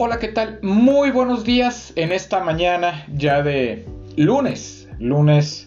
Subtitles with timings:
[0.00, 0.60] Hola, ¿qué tal?
[0.62, 3.84] Muy buenos días en esta mañana ya de
[4.14, 5.66] lunes, lunes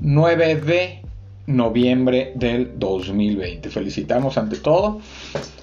[0.00, 1.02] 9 de
[1.46, 3.70] noviembre del 2020.
[3.70, 5.00] Felicitamos ante todo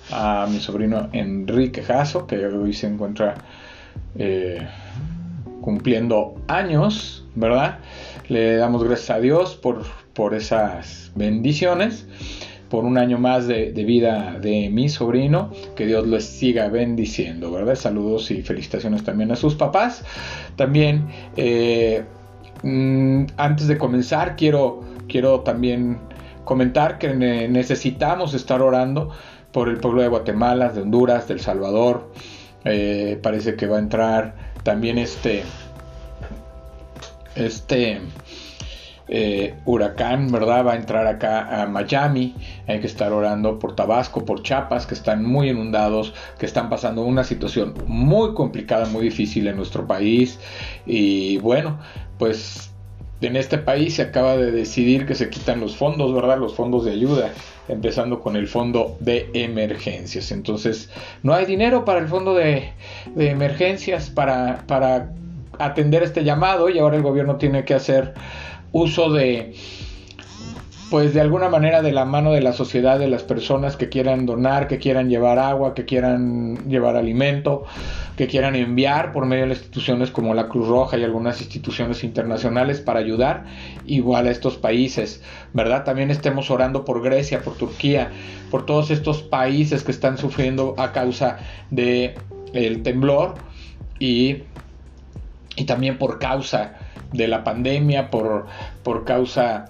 [0.09, 3.35] a mi sobrino Enrique Jasso, que hoy se encuentra
[4.17, 4.65] eh,
[5.59, 7.79] cumpliendo años, ¿verdad?
[8.29, 9.83] Le damos gracias a Dios por,
[10.13, 12.07] por esas bendiciones
[12.70, 15.51] por un año más de, vida de mi sobrino.
[15.75, 17.75] Que Dios les siga bendiciendo, ¿verdad?
[17.75, 20.04] Saludos y felicitaciones también a sus papás.
[20.55, 22.04] También, eh,
[22.64, 26.00] mm, antes de comenzar, quiero, quiero también
[26.43, 29.11] comentar que necesitamos estar orando
[29.52, 32.11] por el pueblo de Guatemala, de Honduras, del Salvador.
[32.63, 35.44] Eh, parece que va a entrar también este
[37.38, 37.99] este
[39.09, 40.66] eh, huracán, ¿verdad?
[40.66, 42.36] Va a entrar acá a Miami.
[42.67, 47.03] Hay que estar orando por Tabasco, por Chiapas, que están muy inundados, que están pasando
[47.03, 50.39] una situación muy complicada, muy difícil en nuestro país.
[50.86, 51.80] Y bueno,
[52.17, 52.72] pues
[53.22, 56.38] en este país se acaba de decidir que se quitan los fondos, ¿verdad?
[56.38, 57.31] Los fondos de ayuda,
[57.67, 60.31] empezando con el fondo de emergencias.
[60.31, 60.89] Entonces,
[61.23, 62.73] no hay dinero para el fondo de,
[63.17, 65.14] emergencias para, para
[65.58, 68.14] atender este llamado y ahora el gobierno tiene que hacer
[68.71, 69.53] uso de,
[70.89, 74.25] pues de alguna manera de la mano de la sociedad, de las personas que quieran
[74.25, 77.65] donar, que quieran llevar agua, que quieran llevar alimento,
[78.15, 82.03] que quieran enviar por medio de las instituciones como la Cruz Roja y algunas instituciones
[82.03, 83.45] internacionales para ayudar
[83.85, 85.21] igual a estos países,
[85.53, 85.83] ¿verdad?
[85.83, 88.11] También estemos orando por Grecia, por Turquía,
[88.49, 92.15] por todos estos países que están sufriendo a causa de
[92.53, 93.35] el temblor
[93.99, 94.43] y,
[95.57, 98.45] y también por causa de la pandemia, por,
[98.83, 99.66] por causa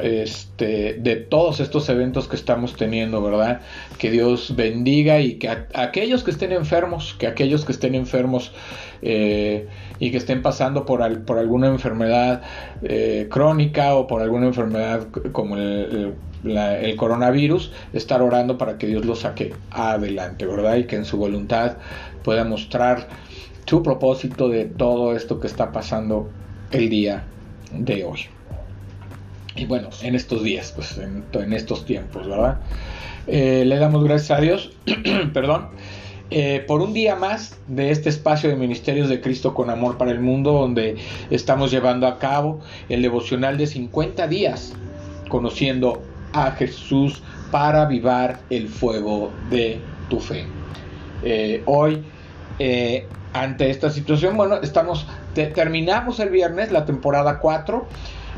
[0.00, 3.60] este, de todos estos eventos que estamos teniendo, ¿verdad?
[3.98, 8.52] Que Dios bendiga y que aquellos que estén enfermos, que aquellos que estén enfermos
[9.02, 12.42] eh, y que estén pasando por, por alguna enfermedad
[12.82, 16.14] eh, crónica o por alguna enfermedad como el,
[16.44, 20.76] el, coronavirus, estar orando para que Dios los saque adelante, ¿verdad?
[20.76, 21.76] Y que en su voluntad
[22.24, 23.08] pueda mostrar
[23.66, 26.30] su propósito de todo esto que está pasando
[26.72, 27.24] el día
[27.72, 28.20] de hoy.
[29.54, 32.58] Y bueno, en estos días, pues en, estos tiempos, ¿verdad?
[33.26, 34.72] Eh, le damos gracias a Dios,
[35.34, 35.68] perdón,
[36.30, 40.10] eh, por un día más de este espacio de Ministerios de Cristo con Amor para
[40.10, 40.96] el Mundo, donde
[41.30, 44.72] estamos llevando a cabo el devocional de 50 días,
[45.28, 49.78] conociendo a Jesús para avivar el fuego de
[50.08, 50.46] tu fe.
[51.22, 52.02] Eh, hoy,
[53.34, 57.86] ante esta situación, bueno, estamos terminamos el viernes la temporada 4.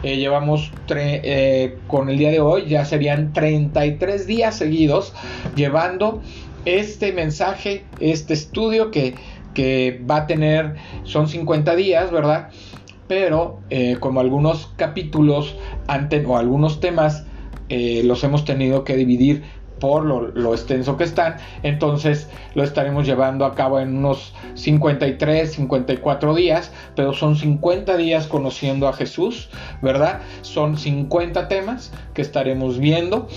[0.02, 5.14] Eh, llevamos eh, con el día de hoy, ya serían 33 días seguidos
[5.56, 6.20] llevando
[6.66, 9.14] este mensaje, este estudio que,
[9.54, 10.74] que va a tener,
[11.04, 12.50] son 50 días, ¿verdad?
[13.08, 15.56] Pero eh, como algunos capítulos
[16.26, 17.24] o algunos temas
[17.68, 19.42] los hemos tenido que dividir
[19.80, 26.34] por lo, extenso que están, entonces lo estaremos llevando a cabo en unos 53, 54
[26.34, 29.50] días, pero son 50 días conociendo a Jesús,
[29.82, 30.20] ¿verdad?
[30.42, 33.28] Son 50 temas que estaremos viendo.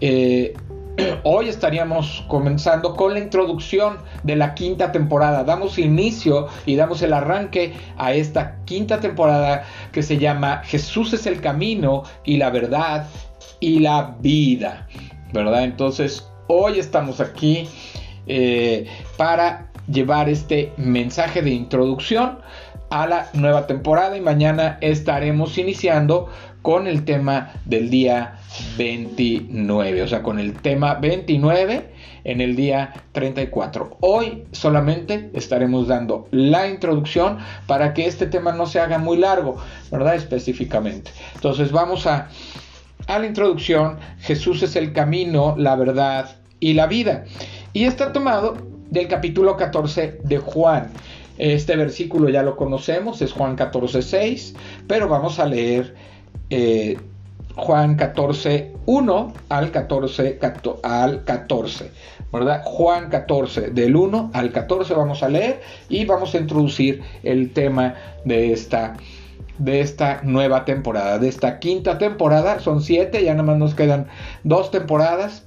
[0.00, 0.54] Eh,
[1.24, 5.44] hoy estaríamos comenzando con la introducción de la quinta temporada.
[5.44, 11.26] Damos inicio y damos el arranque a esta quinta temporada que se llama Jesús es
[11.26, 13.06] el camino y la verdad
[13.60, 14.86] y la vida.
[15.32, 15.64] ¿verdad?
[15.64, 17.68] Entonces, hoy estamos aquí
[18.26, 18.86] eh,
[19.16, 22.38] para llevar este mensaje de introducción
[22.90, 26.28] a la nueva temporada y mañana estaremos iniciando
[26.62, 28.38] con el tema del día
[28.76, 31.92] 29, o sea, con el tema 29
[32.24, 33.98] en el día 34.
[34.00, 39.58] Hoy solamente estaremos dando la introducción para que este tema no se haga muy largo,
[39.92, 40.16] ¿verdad?
[40.16, 41.12] Específicamente.
[41.36, 42.28] Entonces vamos a
[43.06, 47.24] a la introducción, Jesús es el camino, la verdad y la vida.
[47.72, 48.56] Y está tomado
[48.90, 50.90] del capítulo 14 de Juan.
[51.38, 54.54] Este versículo ya lo conocemos, es Juan 14, 6,
[54.86, 55.94] pero vamos a leer
[56.48, 56.96] eh,
[57.56, 60.38] Juan 14, 1 al 14,
[60.82, 61.90] al 14,
[62.32, 62.62] ¿verdad?
[62.64, 67.94] Juan 14, del 1 al 14 vamos a leer y vamos a introducir el tema
[68.24, 68.94] de esta
[69.58, 72.60] de esta nueva temporada, de esta quinta temporada.
[72.60, 74.06] Son siete, ya nada más nos quedan
[74.44, 75.44] dos temporadas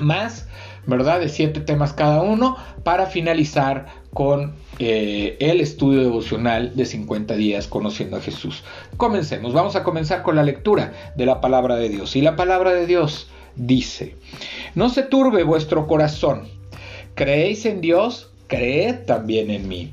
[0.00, 0.48] más,
[0.86, 1.20] ¿verdad?
[1.20, 7.66] De siete temas cada uno para finalizar con eh, el estudio devocional de 50 días
[7.66, 8.62] conociendo a Jesús.
[8.96, 12.16] Comencemos, vamos a comenzar con la lectura de la palabra de Dios.
[12.16, 14.16] Y la palabra de Dios dice,
[14.74, 16.48] no se turbe vuestro corazón,
[17.14, 19.92] creéis en Dios, creed también en mí.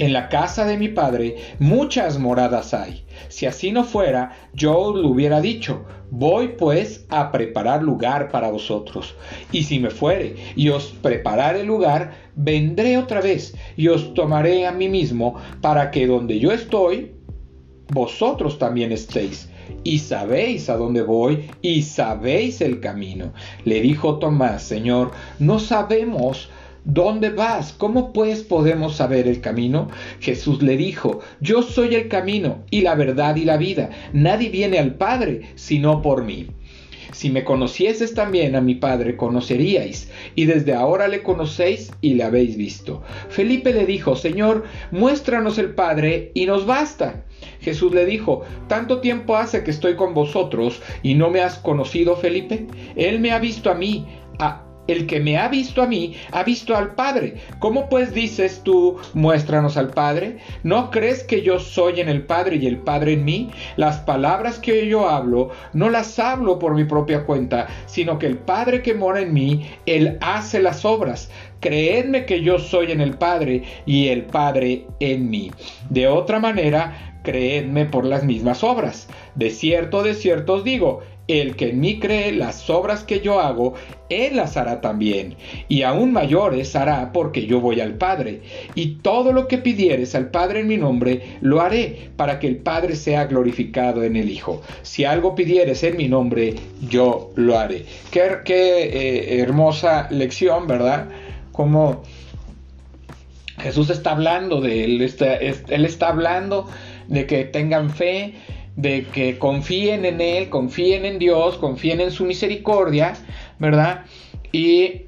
[0.00, 3.04] En la casa de mi Padre muchas moradas hay.
[3.28, 8.50] Si así no fuera, yo os lo hubiera dicho, voy pues a preparar lugar para
[8.50, 9.14] vosotros.
[9.52, 14.72] Y si me fuere y os preparare lugar, vendré otra vez y os tomaré a
[14.72, 17.12] mí mismo, para que donde yo estoy,
[17.92, 19.50] vosotros también estéis.
[19.84, 23.34] Y sabéis a dónde voy y sabéis el camino.
[23.66, 26.48] Le dijo Tomás, Señor, no sabemos
[26.84, 27.72] ¿Dónde vas?
[27.72, 29.88] ¿Cómo pues podemos saber el camino?
[30.20, 33.90] Jesús le dijo, Yo soy el camino y la verdad y la vida.
[34.12, 36.48] Nadie viene al Padre sino por mí.
[37.12, 42.22] Si me conocieses también a mi Padre, conoceríais, y desde ahora le conocéis y le
[42.22, 43.02] habéis visto.
[43.28, 47.24] Felipe le dijo, Señor, muéstranos el Padre y nos basta.
[47.60, 52.16] Jesús le dijo, ¿tanto tiempo hace que estoy con vosotros y no me has conocido,
[52.16, 52.66] Felipe?
[52.96, 54.06] Él me ha visto a mí.
[54.38, 57.36] A el que me ha visto a mí, ha visto al Padre.
[57.58, 60.38] ¿Cómo pues dices tú, muéstranos al Padre?
[60.62, 63.50] ¿No crees que yo soy en el Padre y el Padre en mí?
[63.76, 68.38] Las palabras que yo hablo, no las hablo por mi propia cuenta, sino que el
[68.38, 71.30] Padre que mora en mí, Él hace las obras.
[71.60, 75.50] Creedme que yo soy en el Padre y el Padre en mí.
[75.90, 79.08] De otra manera, creedme por las mismas obras.
[79.34, 81.00] De cierto, de cierto os digo,
[81.32, 83.74] el que en mí cree las obras que yo hago,
[84.08, 85.36] él las hará también,
[85.68, 88.40] y aún mayores hará porque yo voy al Padre.
[88.74, 92.56] Y todo lo que pidieres al Padre en mi nombre, lo haré, para que el
[92.56, 94.62] Padre sea glorificado en el Hijo.
[94.82, 96.54] Si algo pidieres en mi nombre,
[96.88, 97.84] yo lo haré.
[98.10, 101.08] Qué, eh, hermosa lección, ¿verdad?
[101.52, 102.02] Como
[103.58, 105.14] Jesús está hablando de él,
[105.68, 106.66] él está hablando
[107.08, 108.34] de que tengan fe,
[108.80, 113.14] de que confíen en Él, confíen en Dios, confíen en su misericordia,
[113.58, 114.04] ¿verdad?
[114.52, 115.02] Y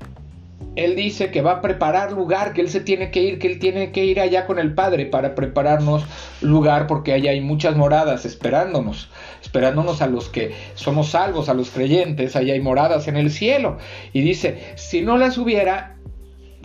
[0.76, 3.58] Él dice que va a preparar lugar, que Él se tiene que ir, que Él
[3.58, 6.04] tiene que ir allá con el Padre para prepararnos
[6.42, 9.08] lugar, porque allá hay muchas moradas esperándonos,
[9.42, 13.78] esperándonos a los que somos salvos, a los creyentes, allá hay moradas en el cielo.
[14.12, 15.96] Y dice, si no las hubiera,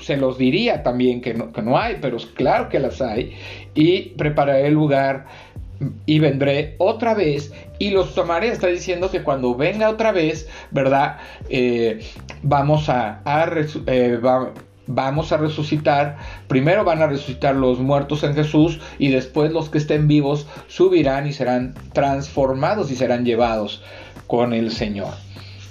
[0.01, 3.33] se los diría también que no, que no hay, pero claro que las hay,
[3.73, 5.25] y prepararé el lugar
[6.05, 8.49] y vendré otra vez y los tomaré.
[8.49, 11.17] Está diciendo que cuando venga otra vez, ¿verdad?
[11.49, 11.99] Eh,
[12.41, 13.21] vamos a,
[13.85, 14.19] eh,
[14.87, 16.17] vamos a resucitar.
[16.47, 21.27] Primero van a resucitar los muertos en Jesús y después los que estén vivos subirán
[21.27, 23.83] y serán transformados y serán llevados
[24.27, 25.13] con el Señor.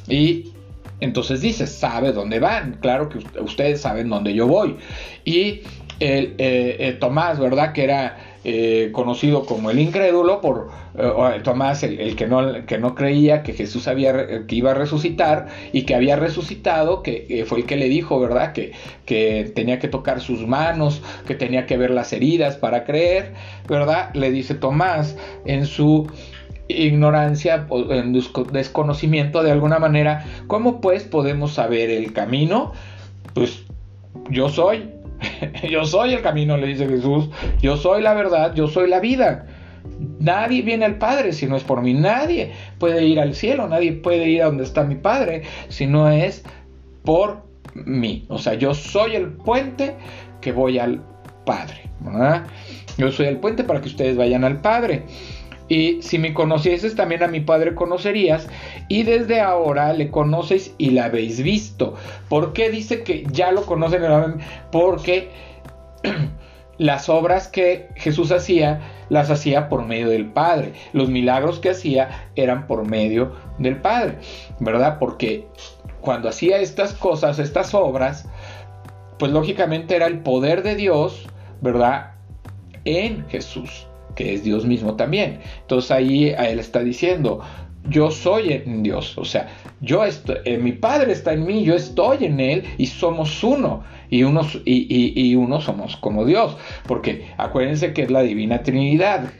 [0.08, 0.52] Y
[1.00, 2.78] entonces dice, sabe dónde van.
[2.80, 4.76] Claro que ustedes saben dónde yo voy.
[5.24, 5.62] Y
[5.98, 7.72] el, eh, Tomás, ¿verdad?
[7.72, 12.94] Que era eh, conocido como el incrédulo, por eh, Tomás, el, que, no, que no
[12.94, 17.58] creía que Jesús había, que iba a resucitar y que había resucitado, que eh, fue
[17.58, 18.52] el que le dijo, ¿verdad?
[18.52, 18.70] Que,
[19.04, 23.32] que tenía que tocar sus manos, que tenía que ver las heridas para creer,
[23.68, 24.14] ¿verdad?
[24.14, 26.06] Le dice Tomás en su
[26.68, 28.12] ignorancia, en
[28.52, 32.74] desconocimiento de alguna manera, ¿cómo pues podemos saber el camino?
[33.34, 33.64] Pues
[34.30, 34.88] yo soy,
[35.70, 37.28] yo soy el camino, le dice Jesús.
[37.60, 39.46] Yo soy la verdad, yo soy la vida.
[40.18, 41.94] Nadie viene al Padre si no es por mí.
[41.94, 46.10] Nadie puede ir al cielo, nadie puede ir a donde está mi Padre si no
[46.10, 46.44] es
[47.04, 48.26] por mí.
[48.28, 49.94] O sea, yo soy el puente
[50.40, 51.02] que voy al
[51.44, 51.90] Padre.
[52.98, 55.04] Yo soy el puente para que ustedes vayan al Padre.
[55.68, 58.48] Y si me conocieses también a mi Padre conocerías,
[58.88, 61.94] y desde ahora le conoces y la habéis visto.
[62.28, 64.02] ¿Por qué dice que ya lo conocen?
[64.70, 65.30] Porque
[66.78, 70.72] las obras que Jesús hacía, las hacía por medio del Padre.
[70.92, 74.18] Los milagros que hacía eran por medio del Padre,
[74.60, 74.98] ¿verdad?
[75.00, 75.48] Porque
[76.00, 78.28] cuando hacía estas cosas, estas obras,
[79.18, 81.26] pues lógicamente era el poder de Dios,
[81.60, 82.12] ¿verdad?
[82.84, 85.38] En Jesús que es Dios mismo también.
[85.60, 87.42] Entonces ahí él está diciendo,
[87.88, 89.48] yo soy en Dios, o sea,
[89.80, 93.84] yo estoy, eh, mi Padre está en mí, yo estoy en Él y somos uno,
[94.10, 96.56] y uno, y, uno somos como Dios,
[96.86, 99.30] porque acuérdense que es la divina Trinidad,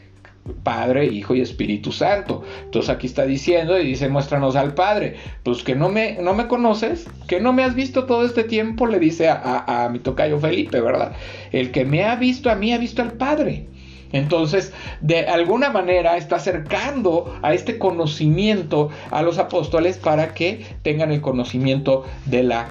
[0.63, 2.43] Padre, Hijo y Espíritu Santo.
[2.63, 5.15] Entonces aquí está diciendo y dice, muéstranos al Padre.
[5.43, 8.87] Pues que no me, no me conoces, que no me has visto todo este tiempo,
[8.87, 11.13] le dice a, a mi tocayo Felipe, ¿verdad?
[11.51, 13.67] El que me ha visto a mí ha visto al Padre.
[14.11, 21.11] Entonces, de alguna manera está acercando a este conocimiento a los apóstoles para que tengan
[21.11, 22.69] el conocimiento de la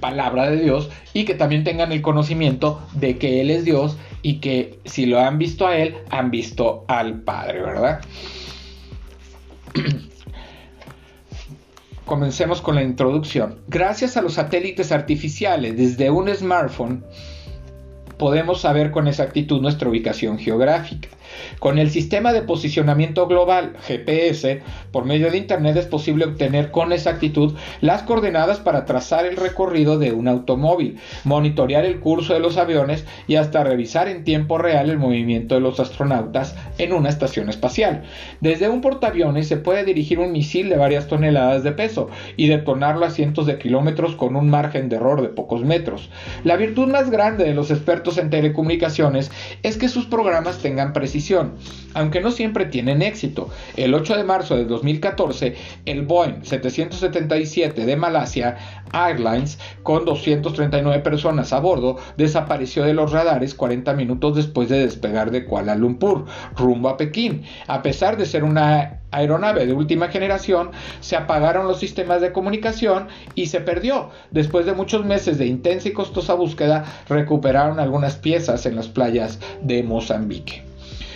[0.00, 4.34] palabra de Dios y que también tengan el conocimiento de que Él es Dios y
[4.34, 8.00] que si lo han visto a Él, han visto al Padre, ¿verdad?
[12.08, 13.60] comencemos con la introducción.
[13.68, 17.04] Gracias a los satélites artificiales desde un smartphone,
[18.18, 21.08] podemos saber con exactitud nuestra ubicación geográfica.
[21.58, 26.92] Con el sistema de posicionamiento global GPS, por medio de Internet es posible obtener con
[26.92, 32.56] exactitud las coordenadas para trazar el recorrido de un automóvil, monitorear el curso de los
[32.56, 37.48] aviones y hasta revisar en tiempo real el movimiento de los astronautas en una estación
[37.48, 38.04] espacial.
[38.40, 43.06] Desde un portaaviones se puede dirigir un misil de varias toneladas de peso y detonarlo
[43.06, 46.10] a cientos de kilómetros con un margen de error de pocos metros.
[46.44, 49.30] La virtud más grande de los expertos en telecomunicaciones
[49.62, 51.27] es que sus programas tengan precisión
[51.94, 53.48] aunque no siempre tienen éxito.
[53.76, 58.56] El 8 de marzo de 2014, el Boeing 777 de Malasia
[58.92, 65.30] Airlines, con 239 personas a bordo, desapareció de los radares 40 minutos después de despegar
[65.30, 67.42] de Kuala Lumpur, rumbo a Pekín.
[67.66, 70.70] A pesar de ser una aeronave de última generación,
[71.00, 74.10] se apagaron los sistemas de comunicación y se perdió.
[74.30, 79.40] Después de muchos meses de intensa y costosa búsqueda, recuperaron algunas piezas en las playas
[79.62, 80.67] de Mozambique.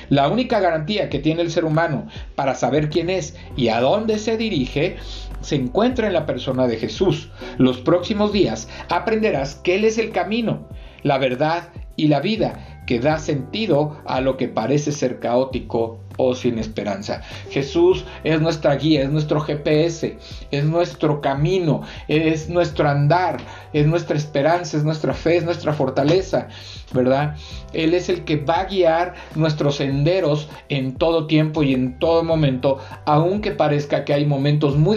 [0.09, 4.19] La única garantía que tiene el ser humano para saber quién es y a dónde
[4.19, 4.97] se dirige
[5.41, 7.31] se encuentra en la persona de Jesús.
[7.59, 10.69] Los próximos días aprenderás que Él es el camino,
[11.03, 16.35] la verdad y la vida que da sentido a lo que parece ser caótico o
[16.35, 17.23] sin esperanza.
[17.51, 20.19] Jesús es nuestra guía, es nuestro GPS,
[20.51, 23.39] es nuestro camino, es nuestro andar,
[23.73, 26.49] es nuestra esperanza, es nuestra fe, es nuestra fortaleza.
[26.93, 27.37] ¿Verdad?
[27.73, 32.23] Él es el que va a guiar nuestros senderos en todo tiempo y en todo
[32.23, 34.97] momento, aunque parezca que hay momentos muy,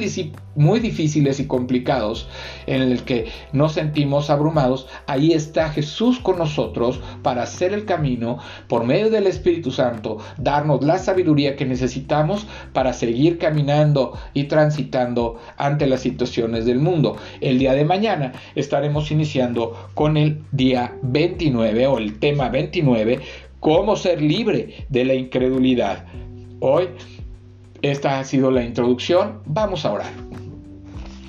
[0.56, 2.28] muy difíciles y complicados
[2.66, 8.40] en el que nos sentimos abrumados, ahí está Jesús con nosotros para hacer el camino
[8.68, 15.38] por medio del Espíritu Santo, darnos la sabiduría que necesitamos para seguir caminando y transitando
[15.58, 17.18] ante las situaciones del mundo.
[17.42, 23.20] El día de mañana estaremos iniciando con el día 29 o el tema 29,
[23.60, 26.06] cómo ser libre de la incredulidad.
[26.60, 26.90] Hoy
[27.82, 30.12] esta ha sido la introducción, vamos a orar.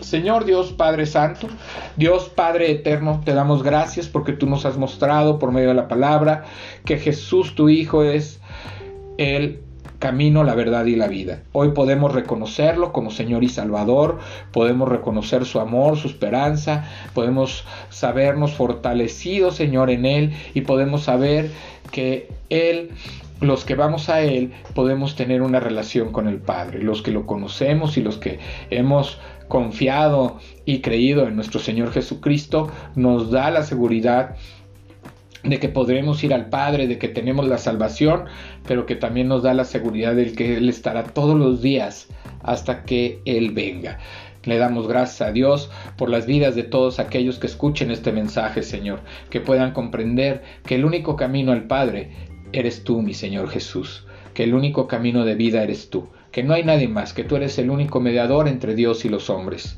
[0.01, 1.49] Señor Dios Padre Santo,
[1.97, 5.89] Dios Padre Eterno, te damos gracias porque tú nos has mostrado por medio de la
[5.89, 6.45] palabra
[6.85, 8.41] que Jesús tu Hijo es
[9.19, 9.66] el
[9.99, 11.43] camino, la verdad y la vida.
[11.53, 14.19] Hoy podemos reconocerlo como Señor y Salvador,
[14.53, 16.85] podemos reconocer su amor, su esperanza,
[17.15, 21.51] podemos sabernos fortalecidos, Señor, en Él y podemos saber
[21.91, 22.91] que Él
[23.41, 27.27] los que vamos a Él podemos tener una relación con el Padre, los que lo
[27.27, 28.39] conocemos y los que
[28.71, 34.37] hemos confiado y creído en nuestro Señor Jesucristo, nos da la seguridad
[35.43, 38.25] de que podremos ir al Padre, de que tenemos la salvación,
[38.67, 42.09] pero que también nos da la seguridad de que Él estará todos los días
[42.43, 43.99] hasta que Él venga.
[44.45, 48.63] Le damos gracias a Dios por las vidas de todos aquellos que escuchen este mensaje,
[48.63, 52.11] Señor, que puedan comprender que el único camino al Padre
[52.53, 56.55] eres tú, mi Señor Jesús, que el único camino de vida eres tú, que no
[56.55, 59.77] hay nadie más, que tú eres el único mediador entre Dios y los hombres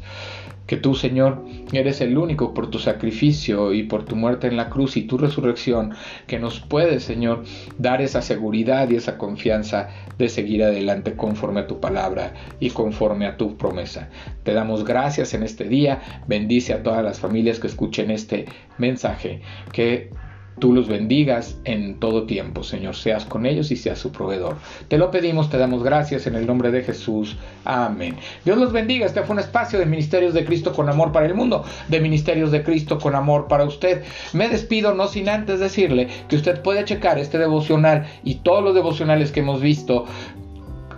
[0.69, 4.69] que tú, Señor, eres el único por tu sacrificio y por tu muerte en la
[4.69, 5.95] cruz y tu resurrección,
[6.27, 7.45] que nos puedes, Señor,
[7.79, 13.25] dar esa seguridad y esa confianza de seguir adelante conforme a tu palabra y conforme
[13.25, 14.11] a tu promesa.
[14.43, 18.45] Te damos gracias en este día, bendice a todas las familias que escuchen este
[18.77, 19.41] mensaje,
[19.73, 20.11] que
[20.59, 24.57] tú los bendigas en todo tiempo, Señor, seas con ellos y seas su proveedor.
[24.89, 27.37] Te lo pedimos, te damos gracias en el nombre de Jesús.
[27.65, 28.17] Amén.
[28.45, 29.07] Dios los bendiga.
[29.07, 32.51] Este fue un espacio de Ministerios de Cristo con amor para el mundo, de Ministerios
[32.51, 34.03] de Cristo con amor para usted.
[34.33, 38.75] Me despido no sin antes decirle que usted puede checar este devocional y todos los
[38.75, 40.05] devocionales que hemos visto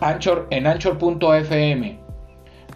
[0.00, 1.99] Anchor, en anchor.fm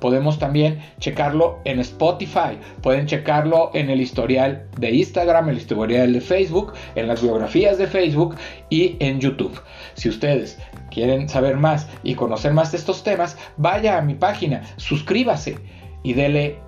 [0.05, 6.21] Podemos también checarlo en Spotify, pueden checarlo en el historial de Instagram, el historial de
[6.21, 8.37] Facebook, en las biografías de Facebook
[8.69, 9.59] y en YouTube.
[9.95, 10.59] Si ustedes
[10.91, 15.57] quieren saber más y conocer más de estos temas, vaya a mi página, suscríbase
[16.03, 16.61] y dele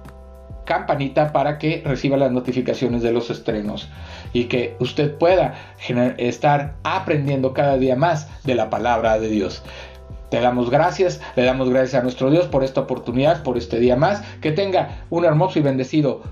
[0.64, 3.86] campanita para que reciba las notificaciones de los estrenos
[4.32, 5.76] y que usted pueda
[6.16, 9.62] estar aprendiendo cada día más de la palabra de Dios.
[10.30, 13.96] Te damos gracias, le damos gracias a nuestro Dios por esta oportunidad, por este día
[13.96, 14.22] más.
[14.40, 16.22] Que tenga un hermoso y bendecido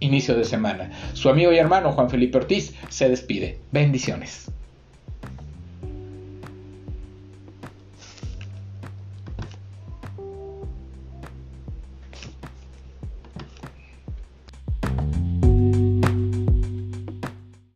[0.00, 0.90] inicio de semana.
[1.12, 3.58] Su amigo y hermano Juan Felipe Ortiz se despide.
[3.72, 4.53] Bendiciones.